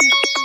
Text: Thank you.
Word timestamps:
Thank 0.00 0.12
you. 0.36 0.37